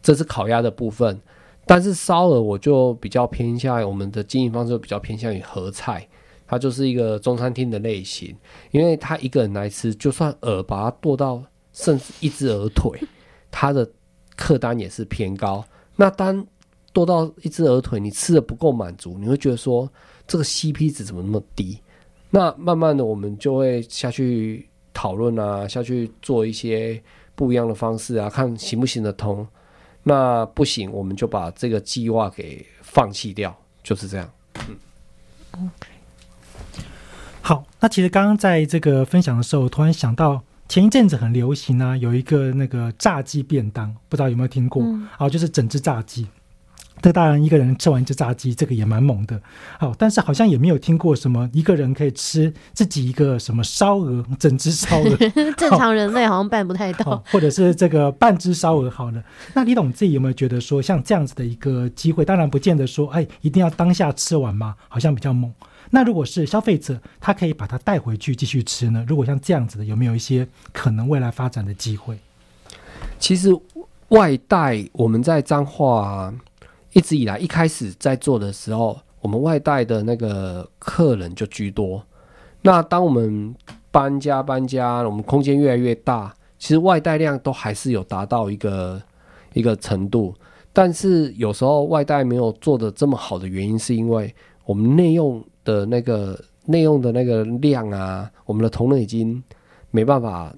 [0.00, 1.20] 这是烤鸭的部分。
[1.66, 6.06] 但是烧鹅我就比较偏向我们的经营方式，比较偏向于合菜，
[6.46, 8.32] 它就是一个中餐厅的类型。
[8.70, 11.42] 因为他一个人来吃，就算鹅把它剁到
[11.72, 13.00] 甚至一只鹅腿，
[13.50, 13.90] 它的
[14.36, 15.64] 客单也是偏高。
[15.96, 16.46] 那当
[16.92, 19.90] 剁到一只鹅腿，你吃的不够满足，你会觉得说
[20.24, 21.80] 这个 CP 值怎么那么低？
[22.30, 27.02] 那慢慢的我们就会下去讨论啊，下去做一些
[27.34, 29.46] 不一样的方式啊，看行不行得通。
[30.02, 34.30] 那不行，我们就把这个计划给放弃掉，就是这样。
[35.58, 35.70] 嗯
[37.42, 44.82] 好，那其实刚刚在这个分享的时候，我突然想到前一阵子很流行啊，有一个那个炸鸡便当，不知道有没有听过？
[44.82, 46.26] 嗯啊，就是整只炸鸡。
[47.02, 49.40] 这当然一个人吃完一只炸鸡，这个也蛮猛的。
[49.78, 55.16] 好，但是好像也没有听过什么一个人可以吃自己一个什么烧鹅，整只烧鹅。
[55.56, 59.22] 正常人类好像办不太到哦。，或者是这个半只烧鹅好了。
[59.54, 65.52] 那李董自己有没有觉得说，像这样子的一个机会，当然不见得说，哎，一定要当下吃完嘛，好像比较猛。
[65.90, 69.04] 那如果是消费者，他可以把它带回去继续吃呢？
[69.06, 72.18] 如果像这样子的，有没有一些可能未来发展的机会？
[73.20, 73.50] 其实
[74.08, 76.34] 外带我们在彰化、啊、
[76.96, 82.02] 一直以来一开始在做的时候，我们外带的那个客人就居多。
[82.62, 83.54] 那当我们
[83.90, 89.02] 搬家搬家，我们空间越来越大，其实外带量都还是有达到一个
[89.52, 90.34] 一个程度。
[90.72, 94.34] 但是有时候外带没有做的这么好的原因，是因为
[94.64, 99.42] 我们内用的那个内用的那个量啊，我们的同仁已经
[99.90, 100.50] 没办法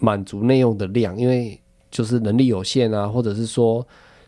[0.00, 1.60] 满足内用的量，因为
[1.92, 3.86] 就是能力有限啊，或者是说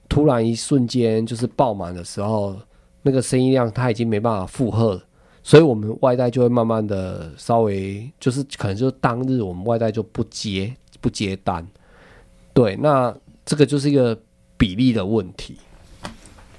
[0.09, 2.56] 突然一瞬间就是爆满的时候，
[3.02, 5.00] 那个生意量它已经没办法负荷，
[5.42, 11.66] 所以我们外带就会慢慢的稍微就是可能就当日我们外带就不接不接单，
[12.52, 14.18] 对，那这个就是一个
[14.56, 15.56] 比例的问题。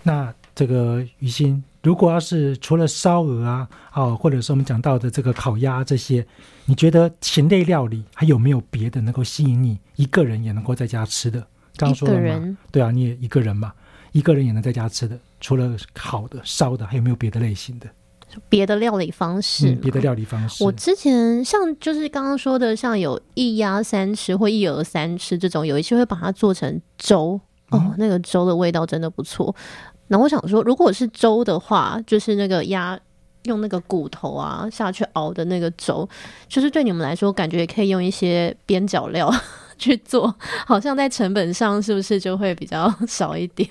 [0.03, 6.25] 那这个于心，如果要是除了烧鹅啊，哦，或者是我们讲到的这个烤鸭这些，
[6.65, 11.45] 你觉得禽类料理还有没有别的能够吸引你一个人也能够在家吃的？
[11.79, 13.71] 刚刚说了嘛，一个人对啊，你也一个人嘛，
[14.11, 17.87] 一个人也能在家吃的，除了烤的、烧的，还有没有别的类型的？
[18.47, 20.63] 别的料理方式嗯，别的料理方式。
[20.63, 29.55] 我之前像就是刚刚说的，像有一鸭三吃或一鹅三吃这种，有一些会把它做成粥哦，嗯那个粥的味道真的不错。
[30.09, 32.99] 那我想说，如果是粥的话，就是那个鸭
[33.45, 36.07] 用那个骨头啊下去熬的那个粥，
[36.47, 39.33] 就是对你们来说，感觉也可以用一些边角料
[39.79, 40.35] 去做，
[40.67, 43.67] 好像在成本上是不是就会比较 少一点？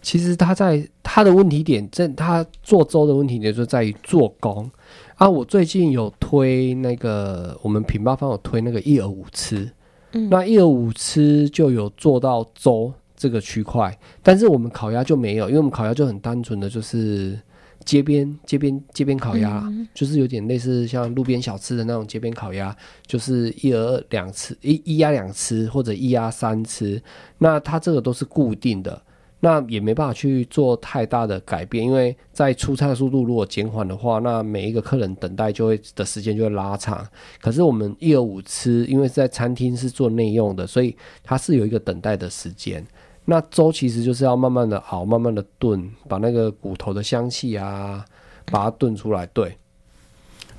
[0.00, 4.70] 其实他在他的问题点，正他做粥的问题点就在于做工
[5.16, 5.26] 啊。
[5.26, 9.66] 我最近有推那个我们品八方有推那个一鹅五吃，
[10.12, 17.40] 嗯，那一鹅五吃就有做到粥这个区块，但是我们烤鸭就没有，因为我们烤鸭就很单纯的就是
[17.84, 22.76] 街边街边街边烤鸭，嗯就是有点类似像路边小吃的那种街边烤鸭，
[23.06, 27.02] 就是一鹅两吃一一鸭两吃或者一鸭三吃，
[27.38, 29.00] 那它这个都是固定的。
[29.40, 37.06] 那也没办法去做太大的改变，因为在出餐速度如果减缓的话，那每一个客人等待就会的时间就会拉长。
[37.42, 42.82] 可是我们一二五吃，因为是在餐厅是做内用的，所以它是有一个等待的时间。
[43.24, 48.04] 那粥其实就是要慢慢的熬，慢慢的炖，把那个骨头的香气啊，
[48.44, 49.26] 把它炖出来。
[49.28, 49.56] 对，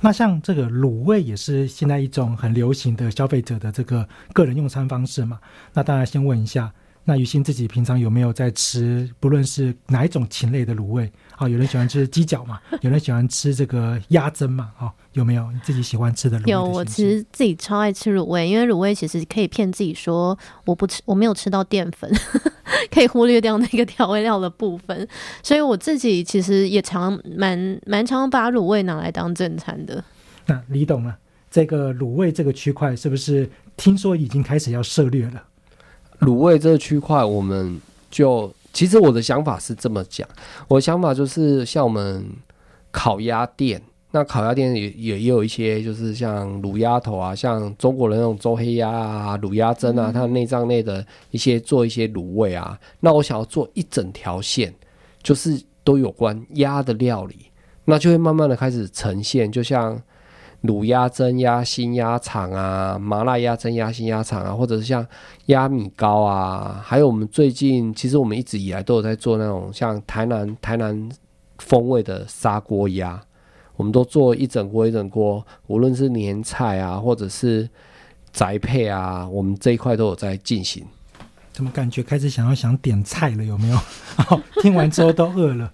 [0.00, 5.38] 那像这个卤味也是现在一种很流行的消费者的这个个人用餐方式嘛。
[5.74, 6.72] 那大家先问一下，
[7.08, 11.48] 那于心自己平常有没有在吃，不论是哪一种禽类的卤味啊？
[11.48, 22.10] 有人喜欢吃鸡脚嘛，有人喜欢吃这个鸭胗嘛，啊，有没有你自己喜欢吃的卤味的有，我其实自己超爱吃卤味，因为卤味其实可以骗自己说我不吃，我没有吃到淀粉，
[22.90, 25.08] 可以忽略掉那个调味料的部分，
[25.44, 30.02] 所以我自己其实也常蛮蛮常把卤味拿来当正餐的。
[30.46, 31.14] 那李董呢？
[31.48, 35.42] 这个卤味这个区块是不是听说已经开始要涉略了？
[36.20, 40.26] 卤味这个区块，我们就其实我的想法是这么讲，
[40.68, 42.24] 我的想法就是像我们
[42.90, 54.74] 烤鸭店，那烤鸭店也也也有一些就是像卤鸭头啊，像中国人那种周黑鸭啊、卤鸭胗啊，它的内脏内的一些做一些卤味啊，那我想要做一整条线，
[55.22, 57.36] 就是都有关鸭的料理，
[57.84, 60.00] 那就会慢慢的开始呈现，就像。
[60.62, 65.06] 卤鸭胗、鸭心、鸭肠啊，麻辣鸭胗、鸭心、鸭肠啊，或者是像
[65.46, 71.08] 鸭米糕啊，还有我们最近其实我们一直以来都有在做那种像台南台南
[71.58, 73.20] 风味的砂锅鸭，
[73.76, 77.68] 我们都做一整锅一整锅，无论是年菜啊，或者是
[78.32, 80.84] 宅配啊，我们这一块都有在进行。
[81.52, 83.44] 怎么感觉开始想要想点菜了？
[83.44, 83.78] 有没有？
[84.60, 85.72] 听完之后都饿了。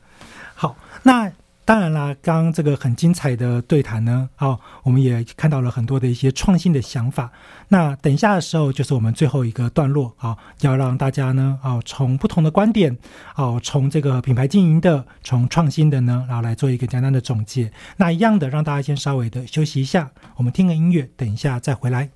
[0.54, 1.32] 好，那
[1.64, 7.30] 当然啦，刚这个很精彩的对谈呢，哦，我们也看到了很多的一些创新的想法。
[7.68, 12.98] 那等一下的时候，就是我们最后一个段落啊，要让大家呢，哦，从不同的观点，
[13.36, 17.70] 哦，从这个品牌经营的，从创新的呢，然后来做一个简单的总结。
[17.96, 22.10] 那一样的，让大家先稍微的休息一下，我们听个音乐，等一下再回来。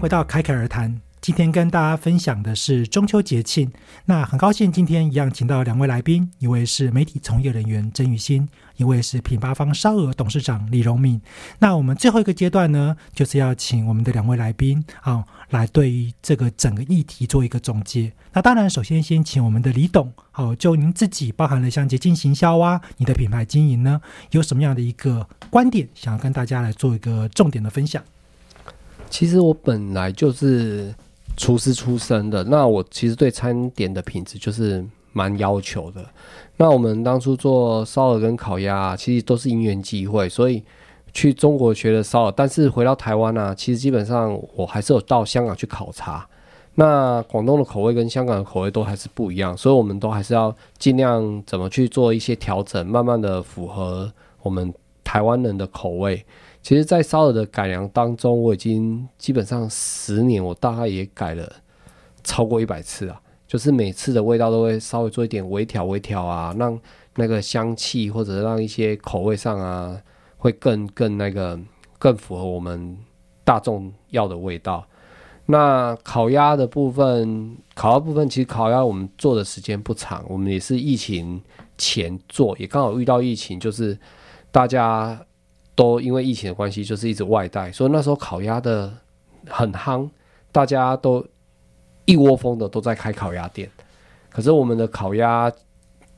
[0.00, 1.00] 回到侃侃而谈。
[1.20, 3.68] 今天跟大家分享的是中秋节庆。
[4.04, 11.20] 那很高兴今天一样请到两位来宾，一位是媒体从业人员曾雨欣，一位是品八方烧鹅董事长李荣敏。
[11.58, 18.12] 那我们最后一个阶段呢，就是要请我们的两位来宾啊，来对于这个整个议题做一个总结。
[18.32, 28.00] 那当然，首先先请我们的李董，好，就您自己包含了像节庆行销啊，你的品牌经营呢，有什么样的一个观点，想要跟大家来做一个重点的分享？
[29.08, 30.94] 其实我本来就是
[31.36, 36.04] 厨师出身的，那我其实对餐点的品质就是蛮要求的。
[36.56, 40.62] 那我们当初做烧鹅跟烤鸭，其实都是因缘际会，所以
[41.12, 46.26] 去中国学的烧鹅，但是回到台湾呢，其实基本上我还是有到香港去考察。
[46.74, 56.24] 那广东的口味跟香港的口味都还是不一样，所以我们都还是要尽量怎么去做一些调整，慢慢的符合我们台湾人的口味。
[56.60, 61.50] 其实，在烧鹅的改良当中，我已经基本上十年，我大概也改了
[62.22, 63.18] 超过一百次啊。
[63.46, 66.78] 就是每次的味道都会稍微做一点微调、微调啊，让
[67.14, 69.98] 那个香气或者让一些口味上啊，
[70.36, 71.58] 会更更那个
[71.98, 72.94] 更符合我们
[73.44, 74.86] 大众要的味道。
[75.46, 81.40] 那烤鸭的部分，烤鸭部分其实烤鸭我们做的时间不长，我们也是疫情
[81.78, 83.98] 前做，也刚好遇到疫情，就是
[84.50, 85.18] 大家。
[85.78, 88.92] 都因为疫情的关系，就是一直外带，所以那时候烤鸭的
[89.46, 90.10] 很夯，
[90.50, 91.24] 大家都
[92.04, 93.70] 一窝蜂的都在开烤鸭店，
[94.28, 95.48] 可是我们的烤鸭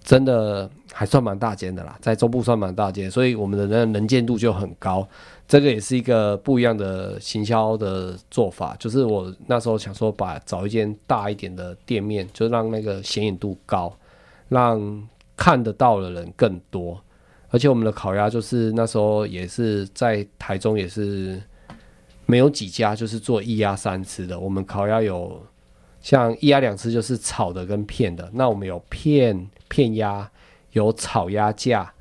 [0.02, 5.06] 真的还算蛮大间的啦，在中部算蛮大间，所以我们的那能见度就很高。
[5.46, 13.92] 这个也是一个不一样的行销的做法，就是我那时候想说，把找一间大一点的店面，就让那个显眼度高，
[14.48, 15.06] 让
[15.36, 16.98] 看得到的人更多。
[17.50, 21.42] 而且我们的烤鸭就是那时候也是在台中也是
[22.24, 25.42] 没有几家就是做一鸭三吃的，我们烤鸭有
[26.00, 30.30] 像一鸭两吃就是炒的跟片的，那我们有片片鸭，
[30.72, 31.92] 有炒鸭架，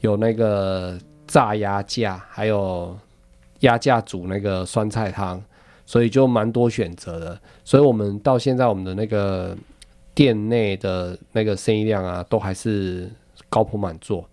[0.00, 2.96] 有那个炸鸭架，还有
[3.60, 5.42] 鸭架煮那个酸菜汤，
[5.84, 7.40] 所以就蛮多选择的。
[7.64, 9.56] 所以我们到现在我们的那个
[10.14, 13.10] 店内的那个生意量啊，都还是
[13.48, 14.24] 高朋满座。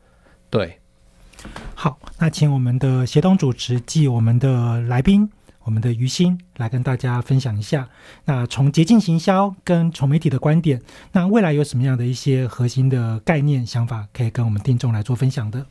[0.52, 0.80] 对，
[1.74, 5.28] 好，那请我们的协同主持暨我们的来宾，
[5.64, 7.88] 我们的于心来跟大家分享一下。
[8.26, 10.82] 那从捷径行销跟从媒体的观点，
[11.14, 15.66] 那未来有什么样的一些核心的概念想法，可以跟我们听众来做分享的？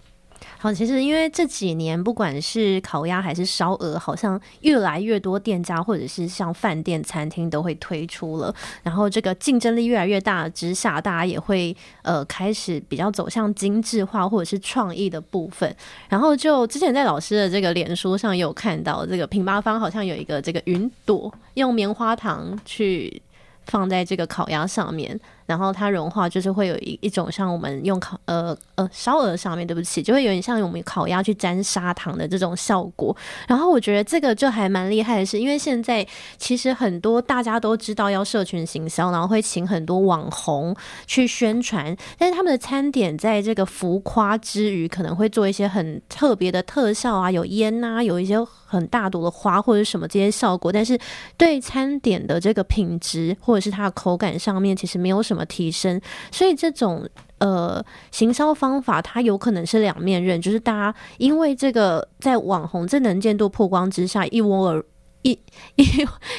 [0.59, 8.55] 好，其实因为这几年不管是烤鸭还是烧鹅，好像越来越多店家或者是像饭店、餐厅都会推出了。
[8.83, 15.75] 然后这个竞争力越来越大之下，大家也会呃开始比较走向精致化或者是创意的部分。
[16.09, 23.23] 然后就之前在老师的这个脸书上有看到，这个品八方好像有一个这个云朵，用棉花糖去
[23.67, 25.19] 放在这个烤鸭上面。
[25.51, 33.17] 然后它融化，就是会有一一种像我们用烤呃呃烧鹅上面，对不起，就会有点像我们烤鸭去沾砂糖的这种效果。
[33.49, 36.07] 然后我觉得这个就还蛮厉害的，是因为现在
[36.39, 40.73] 其实很多大家都知道要社群行销，然后会请很多网红
[41.09, 50.97] 去宣传，但是他们的餐点在这个浮夸之余，可能会做一些很特别的特效啊，有烟呐，有一些很大朵的花或者什么这些效果，但是
[51.37, 55.40] 对餐点的这个品质或者是它的口感上面，其实没有什么。
[55.45, 64.85] 提升，所以这种呃行销方法，它有可能是两面刃，就是大家因为这个在网红这能见度曝光之下，一窝而
[65.23, 65.33] 一
[65.77, 65.85] 一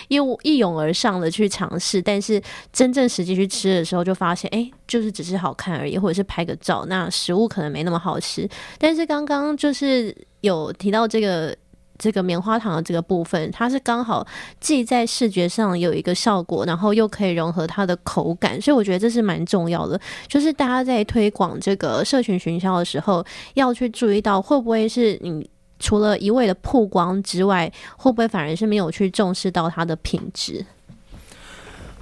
[0.10, 2.42] 一一涌而上的去尝试，但是
[2.74, 8.50] 真正实际去吃的时候，就发现哎，就是只是好看而已，或者是拍个照，那食物可能没那么好吃。
[8.78, 11.56] 但是刚刚就是有提到这个。
[12.02, 14.26] 这个棉花糖的这个部分，它是刚好
[14.60, 20.02] 既在视觉上有一个效果，然后又可以融合它的口感，所以我觉得这是蛮重要的。
[20.28, 23.24] 就是大家在推广这个社群群销的时候，
[23.54, 25.48] 要去注意到会不会是你
[25.78, 30.66] 除了一味的曝光之外，会不会反而是没有去重视到它的品质。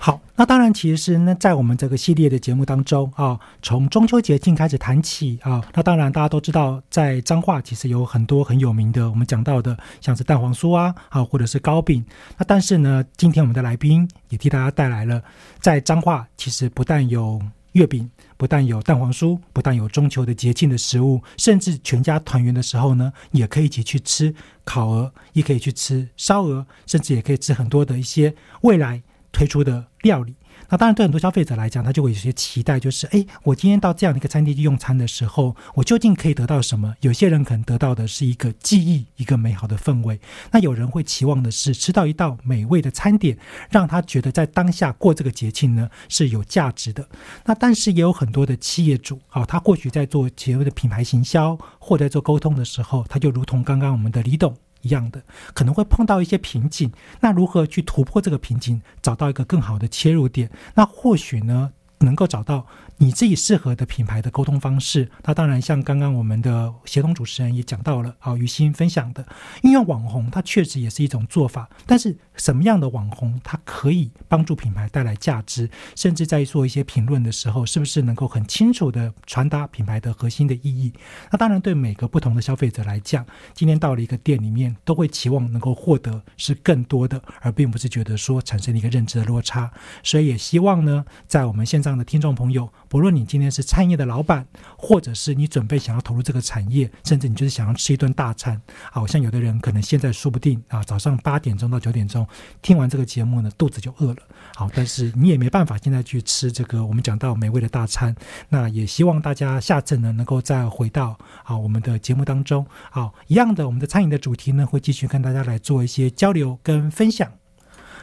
[0.02, 12.04] 好，那当然，其实是那在我们这个系列的节目当中啊，从中秋节庆开始谈起啊，那当然大家都知道，在彰化其实有很多很有名的，我们讲到的像是蛋黄酥啊，啊或者是糕饼。
[12.38, 15.22] 那但是呢，今天我们的来宾也替大家带来了，
[15.60, 17.42] 在彰化其实不但有
[17.74, 24.34] 月饼，不但有蛋黄酥，不但有中秋的节庆的食物，甚至全家团圆的时候呢，也可以一起去吃
[24.64, 29.02] 烤鹅，也可以去吃烧鹅，甚至也可以吃很多的一些未来。
[29.32, 30.36] 推出的料理，
[30.70, 36.96] 那当然对很多消费者来讲，他就会有些期待，就是哎，我今天到这样的一个餐厅去用餐的时候，我究竟可以得到什么？
[37.02, 40.18] 有些人可能得到的是一个记忆，一个美好的氛围；
[40.52, 43.38] 那有人会期望的是吃到一道美味的餐点，
[43.70, 47.08] 让他觉得在当下过这个节庆呢是有价值的。
[47.46, 54.56] 那但是也有很多的企业主啊，他或许在做企业的品牌行销或者做沟通的时候，他就如同刚刚我们的李董。
[54.82, 55.22] 一样的
[55.54, 60.50] 可能会碰到一些瓶颈，那如何去突破这个瓶颈，找到一个更好的切入点？
[60.74, 62.66] 那或许呢，能够找到。
[63.02, 69.26] 你自己适合的品牌的沟通方式，那当然像刚刚我们的协同主持人也讲到了，好于心分享的，
[69.64, 71.70] 运用网红，它确实也是一种做法。
[71.86, 80.92] 但是什么样的网红，它可以帮助品牌带来价值，甚至在做一些评论的时候，是不是能够很清楚的传达品牌的核心的意义？
[81.32, 89.72] 那当然对每个不同的消费者来讲，今天到了一个店里面，都会期望能够获得是更多的，而并不是觉得说产生了一个认知的落差。
[90.04, 92.70] 所以也希望呢，在我们线上的听众朋友。
[92.90, 98.60] 不论你今天是餐饮的老板，或者是你准备想要投入这个产业，甚至你就是想要吃一顿大餐，
[98.92, 102.28] 好像有的人可能现在说不定啊，早上八点钟到九点钟
[102.64, 104.18] 听完这个节目呢，肚子就饿了。
[104.56, 108.16] 好，但是你也没办法现在去吃这个我们讲到美味的大餐。
[108.50, 112.66] 那也希望大家下次呢，能够再回到啊我们的节目当中。
[112.90, 117.32] 好，一样的，我们的餐饮的主题呢，会继续跟大家来做一些交流跟分享。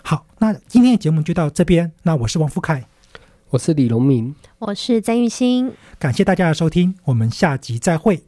[0.02, 1.92] 好，那今天的节目就到这边。
[2.04, 2.86] 那我是王富凯。
[3.56, 5.72] 我是李荣明，我是曾玉欣。
[5.98, 8.22] 感谢大家的收听，我们下集再会。